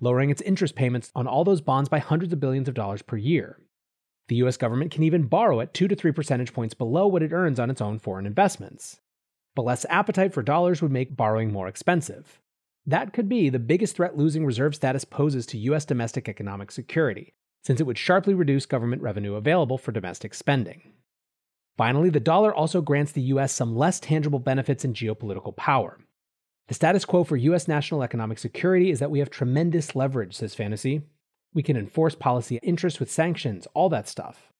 lowering 0.00 0.30
its 0.30 0.42
interest 0.42 0.74
payments 0.74 1.10
on 1.14 1.26
all 1.26 1.44
those 1.44 1.60
bonds 1.60 1.88
by 1.88 1.98
hundreds 1.98 2.32
of 2.32 2.40
billions 2.40 2.68
of 2.68 2.74
dollars 2.74 3.02
per 3.02 3.16
year. 3.16 3.58
The 4.28 4.36
US 4.36 4.56
government 4.56 4.92
can 4.92 5.02
even 5.02 5.26
borrow 5.26 5.60
at 5.60 5.74
2 5.74 5.88
to 5.88 5.96
3 5.96 6.12
percentage 6.12 6.52
points 6.52 6.74
below 6.74 7.06
what 7.06 7.22
it 7.22 7.32
earns 7.32 7.58
on 7.58 7.70
its 7.70 7.80
own 7.80 7.98
foreign 7.98 8.26
investments. 8.26 9.00
But 9.56 9.64
less 9.64 9.84
appetite 9.90 10.32
for 10.32 10.42
dollars 10.42 10.80
would 10.80 10.92
make 10.92 11.16
borrowing 11.16 11.52
more 11.52 11.66
expensive. 11.66 12.40
That 12.86 13.12
could 13.12 13.28
be 13.28 13.50
the 13.50 13.58
biggest 13.58 13.96
threat 13.96 14.16
losing 14.16 14.46
reserve 14.46 14.74
status 14.74 15.04
poses 15.04 15.46
to 15.46 15.58
US 15.58 15.84
domestic 15.84 16.28
economic 16.28 16.70
security, 16.70 17.32
since 17.64 17.80
it 17.80 17.84
would 17.84 17.98
sharply 17.98 18.34
reduce 18.34 18.66
government 18.66 19.02
revenue 19.02 19.34
available 19.34 19.78
for 19.78 19.92
domestic 19.92 20.34
spending. 20.34 20.92
Finally, 21.76 22.10
the 22.10 22.20
dollar 22.20 22.54
also 22.54 22.80
grants 22.80 23.12
the 23.12 23.22
US 23.22 23.52
some 23.52 23.76
less 23.76 24.00
tangible 24.00 24.38
benefits 24.38 24.84
in 24.84 24.92
geopolitical 24.94 25.56
power. 25.56 25.98
The 26.70 26.74
status 26.74 27.04
quo 27.04 27.24
for 27.24 27.36
US 27.36 27.66
national 27.66 28.04
economic 28.04 28.38
security 28.38 28.92
is 28.92 29.00
that 29.00 29.10
we 29.10 29.18
have 29.18 29.28
tremendous 29.28 29.96
leverage, 29.96 30.36
says 30.36 30.54
Fanusie. 30.54 31.02
We 31.52 31.64
can 31.64 31.76
enforce 31.76 32.14
policy 32.14 32.60
interests 32.62 33.00
with 33.00 33.10
sanctions, 33.10 33.66
all 33.74 33.88
that 33.88 34.06
stuff. 34.06 34.52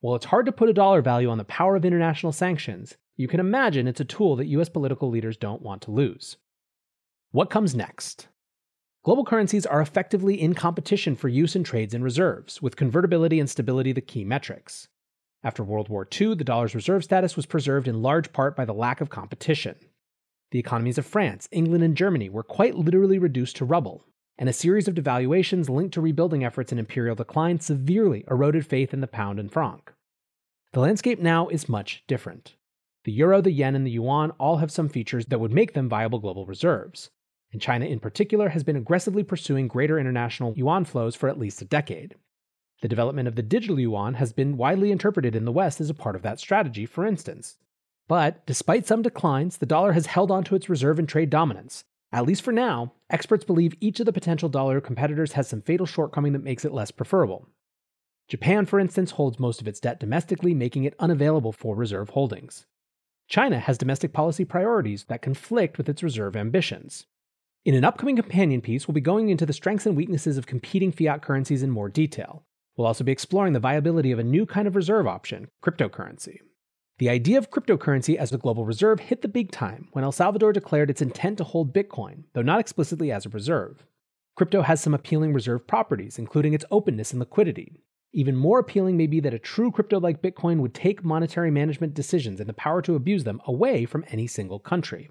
While 0.00 0.16
it's 0.16 0.24
hard 0.24 0.46
to 0.46 0.52
put 0.52 0.68
a 0.68 0.72
dollar 0.72 1.00
value 1.00 1.30
on 1.30 1.38
the 1.38 1.44
power 1.44 1.76
of 1.76 1.84
international 1.84 2.32
sanctions, 2.32 2.96
you 3.16 3.28
can 3.28 3.38
imagine 3.38 3.86
it's 3.86 4.00
a 4.00 4.04
tool 4.04 4.34
that 4.34 4.48
US 4.48 4.68
political 4.68 5.08
leaders 5.08 5.36
don't 5.36 5.62
want 5.62 5.80
to 5.82 5.92
lose. 5.92 6.38
What 7.30 7.50
comes 7.50 7.72
next? 7.72 8.26
Global 9.04 9.24
currencies 9.24 9.64
are 9.64 9.80
effectively 9.80 10.34
in 10.34 10.54
competition 10.54 11.14
for 11.14 11.28
use 11.28 11.54
in 11.54 11.62
trades 11.62 11.94
and 11.94 12.02
reserves, 12.02 12.62
with 12.62 12.74
convertibility 12.74 13.38
and 13.38 13.48
stability 13.48 13.92
the 13.92 14.00
key 14.00 14.24
metrics. 14.24 14.88
After 15.44 15.62
World 15.62 15.88
War 15.88 16.04
II, 16.20 16.34
the 16.34 16.42
dollar's 16.42 16.74
reserve 16.74 17.04
status 17.04 17.36
was 17.36 17.46
preserved 17.46 17.86
in 17.86 18.02
large 18.02 18.32
part 18.32 18.56
by 18.56 18.64
the 18.64 18.74
lack 18.74 19.00
of 19.00 19.08
competition. 19.08 19.76
The 20.54 20.60
economies 20.60 20.98
of 20.98 21.04
France, 21.04 21.48
England, 21.50 21.82
and 21.82 21.96
Germany 21.96 22.28
were 22.28 22.44
quite 22.44 22.76
literally 22.76 23.18
reduced 23.18 23.56
to 23.56 23.64
rubble, 23.64 24.04
and 24.38 24.48
a 24.48 24.52
series 24.52 24.86
of 24.86 24.94
devaluations 24.94 25.68
linked 25.68 25.94
to 25.94 26.00
rebuilding 26.00 26.44
efforts 26.44 26.70
in 26.70 26.78
imperial 26.78 27.16
decline 27.16 27.58
severely 27.58 28.24
eroded 28.30 28.64
faith 28.64 28.94
in 28.94 29.00
the 29.00 29.08
pound 29.08 29.40
and 29.40 29.50
franc. 29.50 29.92
The 30.72 30.78
landscape 30.78 31.18
now 31.18 31.48
is 31.48 31.68
much 31.68 32.04
different. 32.06 32.54
The 33.02 33.10
euro, 33.10 33.40
the 33.40 33.50
yen, 33.50 33.74
and 33.74 33.84
the 33.84 33.90
yuan 33.90 34.30
all 34.38 34.58
have 34.58 34.70
some 34.70 34.88
features 34.88 35.26
that 35.26 35.40
would 35.40 35.52
make 35.52 35.72
them 35.72 35.88
viable 35.88 36.20
global 36.20 36.46
reserves, 36.46 37.10
and 37.50 37.60
China 37.60 37.86
in 37.86 37.98
particular 37.98 38.50
has 38.50 38.62
been 38.62 38.76
aggressively 38.76 39.24
pursuing 39.24 39.66
greater 39.66 39.98
international 39.98 40.54
yuan 40.56 40.84
flows 40.84 41.16
for 41.16 41.28
at 41.28 41.36
least 41.36 41.62
a 41.62 41.64
decade. 41.64 42.14
The 42.80 42.86
development 42.86 43.26
of 43.26 43.34
the 43.34 43.42
digital 43.42 43.80
yuan 43.80 44.14
has 44.14 44.32
been 44.32 44.56
widely 44.56 44.92
interpreted 44.92 45.34
in 45.34 45.46
the 45.46 45.50
West 45.50 45.80
as 45.80 45.90
a 45.90 45.94
part 45.94 46.14
of 46.14 46.22
that 46.22 46.38
strategy, 46.38 46.86
for 46.86 47.04
instance. 47.04 47.56
But 48.06 48.44
despite 48.46 48.86
some 48.86 49.02
declines, 49.02 49.58
the 49.58 49.66
dollar 49.66 49.92
has 49.92 50.06
held 50.06 50.30
onto 50.30 50.54
its 50.54 50.68
reserve 50.68 50.98
and 50.98 51.08
trade 51.08 51.30
dominance. 51.30 51.84
At 52.12 52.26
least 52.26 52.42
for 52.42 52.52
now, 52.52 52.92
experts 53.10 53.44
believe 53.44 53.74
each 53.80 53.98
of 53.98 54.06
the 54.06 54.12
potential 54.12 54.48
dollar 54.48 54.80
competitors 54.80 55.32
has 55.32 55.48
some 55.48 55.62
fatal 55.62 55.86
shortcoming 55.86 56.32
that 56.34 56.44
makes 56.44 56.64
it 56.64 56.72
less 56.72 56.90
preferable. 56.90 57.48
Japan, 58.28 58.66
for 58.66 58.78
instance, 58.78 59.12
holds 59.12 59.38
most 59.38 59.60
of 59.60 59.68
its 59.68 59.80
debt 59.80 60.00
domestically, 60.00 60.54
making 60.54 60.84
it 60.84 60.94
unavailable 60.98 61.52
for 61.52 61.74
reserve 61.74 62.10
holdings. 62.10 62.66
China 63.26 63.58
has 63.58 63.78
domestic 63.78 64.12
policy 64.12 64.44
priorities 64.44 65.04
that 65.04 65.22
conflict 65.22 65.78
with 65.78 65.88
its 65.88 66.02
reserve 66.02 66.36
ambitions. 66.36 67.06
In 67.64 67.74
an 67.74 67.84
upcoming 67.84 68.16
companion 68.16 68.60
piece, 68.60 68.86
we'll 68.86 68.94
be 68.94 69.00
going 69.00 69.30
into 69.30 69.46
the 69.46 69.52
strengths 69.54 69.86
and 69.86 69.96
weaknesses 69.96 70.36
of 70.36 70.46
competing 70.46 70.92
fiat 70.92 71.22
currencies 71.22 71.62
in 71.62 71.70
more 71.70 71.88
detail. 71.88 72.44
We'll 72.76 72.86
also 72.86 73.04
be 73.04 73.12
exploring 73.12 73.54
the 73.54 73.60
viability 73.60 74.12
of 74.12 74.18
a 74.18 74.24
new 74.24 74.44
kind 74.44 74.68
of 74.68 74.76
reserve 74.76 75.06
option, 75.06 75.48
cryptocurrency. 75.64 76.38
The 76.98 77.08
idea 77.08 77.38
of 77.38 77.50
cryptocurrency 77.50 78.16
as 78.16 78.32
a 78.32 78.38
global 78.38 78.64
reserve 78.64 79.00
hit 79.00 79.22
the 79.22 79.28
big 79.28 79.50
time 79.50 79.88
when 79.92 80.04
El 80.04 80.12
Salvador 80.12 80.52
declared 80.52 80.90
its 80.90 81.02
intent 81.02 81.38
to 81.38 81.44
hold 81.44 81.74
Bitcoin, 81.74 82.24
though 82.32 82.42
not 82.42 82.60
explicitly 82.60 83.10
as 83.10 83.26
a 83.26 83.30
reserve. 83.30 83.84
Crypto 84.36 84.62
has 84.62 84.80
some 84.80 84.94
appealing 84.94 85.32
reserve 85.32 85.66
properties, 85.66 86.18
including 86.18 86.54
its 86.54 86.64
openness 86.70 87.12
and 87.12 87.20
liquidity. 87.20 87.80
Even 88.12 88.36
more 88.36 88.60
appealing 88.60 88.96
may 88.96 89.06
be 89.06 89.20
that 89.20 89.34
a 89.34 89.38
true 89.38 89.70
crypto 89.70 89.98
like 89.98 90.22
Bitcoin 90.22 90.60
would 90.60 90.74
take 90.74 91.04
monetary 91.04 91.50
management 91.50 91.94
decisions 91.94 92.38
and 92.38 92.48
the 92.48 92.54
power 92.54 92.80
to 92.82 92.94
abuse 92.94 93.24
them 93.24 93.40
away 93.46 93.84
from 93.84 94.04
any 94.08 94.26
single 94.26 94.58
country. 94.58 95.10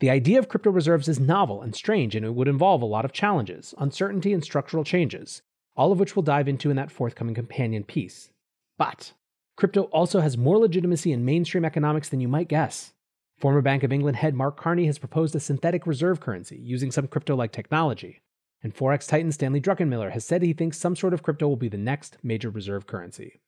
The 0.00 0.10
idea 0.10 0.38
of 0.38 0.48
crypto 0.48 0.70
reserves 0.70 1.08
is 1.08 1.20
novel 1.20 1.60
and 1.60 1.74
strange, 1.74 2.16
and 2.16 2.24
it 2.24 2.34
would 2.34 2.48
involve 2.48 2.80
a 2.80 2.86
lot 2.86 3.04
of 3.04 3.12
challenges, 3.12 3.74
uncertainty, 3.78 4.32
and 4.32 4.42
structural 4.42 4.84
changes 4.84 5.42
all 5.80 5.92
of 5.92 5.98
which 5.98 6.14
we'll 6.14 6.22
dive 6.22 6.46
into 6.46 6.68
in 6.68 6.76
that 6.76 6.90
forthcoming 6.90 7.34
companion 7.34 7.84
piece. 7.84 8.30
But 8.76 9.14
crypto 9.60 9.82
also 9.84 10.20
has 10.20 10.38
more 10.38 10.58
legitimacy 10.58 11.12
in 11.12 11.24
mainstream 11.24 11.66
economics 11.66 12.08
than 12.08 12.18
you 12.18 12.26
might 12.26 12.48
guess. 12.48 12.94
Former 13.38 13.60
Bank 13.60 13.82
of 13.82 13.92
England 13.92 14.16
head 14.16 14.34
Mark 14.34 14.58
Carney 14.58 14.86
has 14.86 14.98
proposed 14.98 15.36
a 15.36 15.40
synthetic 15.40 15.86
reserve 15.86 16.18
currency 16.18 16.56
using 16.56 16.90
some 16.90 17.06
crypto 17.06 17.36
like 17.36 17.52
technology. 17.52 18.22
And 18.62 18.74
Forex 18.74 19.06
titan 19.06 19.32
Stanley 19.32 19.60
Druckenmiller 19.60 20.12
has 20.12 20.24
said 20.24 20.42
he 20.42 20.54
thinks 20.54 20.78
some 20.78 20.96
sort 20.96 21.12
of 21.12 21.22
crypto 21.22 21.46
will 21.46 21.56
be 21.56 21.68
the 21.68 21.76
next 21.76 22.16
major 22.22 22.48
reserve 22.48 22.86
currency. 22.86 23.40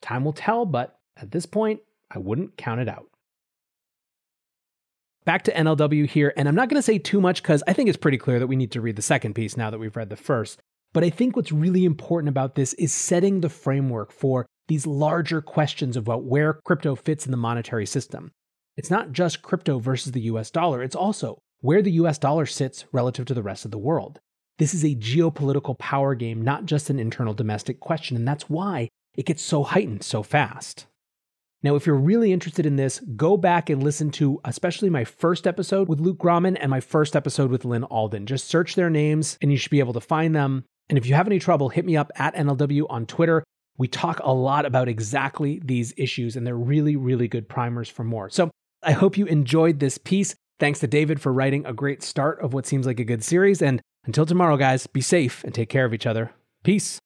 Time 0.00 0.24
will 0.24 0.32
tell, 0.32 0.64
but 0.64 1.00
at 1.16 1.32
this 1.32 1.44
point, 1.44 1.80
I 2.08 2.18
wouldn't 2.18 2.56
count 2.56 2.80
it 2.80 2.88
out. 2.88 3.06
Back 5.24 5.42
to 5.42 5.52
NLW 5.52 6.08
here, 6.08 6.32
and 6.36 6.48
I'm 6.48 6.54
not 6.54 6.68
going 6.68 6.78
to 6.78 6.82
say 6.82 6.98
too 6.98 7.20
much 7.20 7.42
because 7.42 7.64
I 7.66 7.72
think 7.72 7.88
it's 7.88 7.98
pretty 7.98 8.16
clear 8.16 8.38
that 8.38 8.46
we 8.46 8.56
need 8.56 8.70
to 8.72 8.80
read 8.80 8.96
the 8.96 9.02
second 9.02 9.34
piece 9.34 9.56
now 9.56 9.70
that 9.70 9.78
we've 9.78 9.96
read 9.96 10.08
the 10.08 10.16
first. 10.16 10.60
But 10.92 11.04
I 11.04 11.10
think 11.10 11.34
what's 11.34 11.52
really 11.52 11.84
important 11.84 12.28
about 12.28 12.54
this 12.54 12.74
is 12.74 12.92
setting 12.92 13.40
the 13.40 13.50
framework 13.50 14.12
for 14.12 14.46
these 14.68 14.86
larger 14.86 15.42
questions 15.42 15.96
about 15.96 16.24
where 16.24 16.54
crypto 16.64 16.94
fits 16.94 17.24
in 17.26 17.30
the 17.30 17.36
monetary 17.36 17.86
system. 17.86 18.30
It's 18.76 18.90
not 18.90 19.12
just 19.12 19.42
crypto 19.42 19.78
versus 19.78 20.12
the 20.12 20.20
US 20.22 20.50
dollar, 20.50 20.82
it's 20.82 20.96
also 20.96 21.38
where 21.60 21.82
the 21.82 21.92
US 21.92 22.18
dollar 22.18 22.46
sits 22.46 22.84
relative 22.92 23.26
to 23.26 23.34
the 23.34 23.42
rest 23.42 23.64
of 23.64 23.70
the 23.70 23.78
world. 23.78 24.20
This 24.58 24.74
is 24.74 24.84
a 24.84 24.94
geopolitical 24.94 25.78
power 25.78 26.14
game, 26.14 26.42
not 26.42 26.66
just 26.66 26.90
an 26.90 26.98
internal 26.98 27.34
domestic 27.34 27.80
question, 27.80 28.16
and 28.16 28.26
that's 28.26 28.48
why 28.48 28.88
it 29.16 29.26
gets 29.26 29.42
so 29.42 29.64
heightened 29.64 30.04
so 30.04 30.22
fast. 30.22 30.86
Now, 31.62 31.74
if 31.74 31.86
you're 31.86 31.96
really 31.96 32.32
interested 32.32 32.66
in 32.66 32.76
this, 32.76 33.00
go 33.16 33.36
back 33.36 33.68
and 33.68 33.82
listen 33.82 34.10
to 34.12 34.40
especially 34.44 34.90
my 34.90 35.04
first 35.04 35.44
episode 35.44 35.88
with 35.88 35.98
Luke 35.98 36.18
Gromen 36.18 36.56
and 36.56 36.70
my 36.70 36.78
first 36.80 37.16
episode 37.16 37.50
with 37.50 37.64
Lyn 37.64 37.82
Alden. 37.84 38.26
Just 38.26 38.46
search 38.46 38.76
their 38.76 38.90
names 38.90 39.36
and 39.42 39.50
you 39.50 39.58
should 39.58 39.72
be 39.72 39.80
able 39.80 39.92
to 39.94 40.00
find 40.00 40.36
them. 40.36 40.64
And 40.88 40.96
if 40.96 41.06
you 41.06 41.14
have 41.14 41.26
any 41.26 41.40
trouble, 41.40 41.68
hit 41.68 41.84
me 41.84 41.96
up 41.96 42.12
at 42.14 42.36
NLW 42.36 42.86
on 42.88 43.06
Twitter. 43.06 43.42
We 43.78 43.88
talk 43.88 44.20
a 44.22 44.32
lot 44.32 44.66
about 44.66 44.88
exactly 44.88 45.60
these 45.64 45.94
issues, 45.96 46.36
and 46.36 46.46
they're 46.46 46.56
really, 46.56 46.96
really 46.96 47.28
good 47.28 47.48
primers 47.48 47.88
for 47.88 48.04
more. 48.04 48.28
So 48.28 48.50
I 48.82 48.92
hope 48.92 49.16
you 49.16 49.26
enjoyed 49.26 49.78
this 49.78 49.98
piece. 49.98 50.34
Thanks 50.58 50.80
to 50.80 50.86
David 50.86 51.20
for 51.20 51.32
writing 51.32 51.64
a 51.64 51.72
great 51.72 52.02
start 52.02 52.40
of 52.40 52.52
what 52.52 52.66
seems 52.66 52.86
like 52.86 52.98
a 52.98 53.04
good 53.04 53.22
series. 53.22 53.62
And 53.62 53.80
until 54.04 54.26
tomorrow, 54.26 54.56
guys, 54.56 54.86
be 54.86 55.00
safe 55.00 55.44
and 55.44 55.54
take 55.54 55.68
care 55.68 55.84
of 55.84 55.94
each 55.94 56.06
other. 56.06 56.32
Peace. 56.64 56.97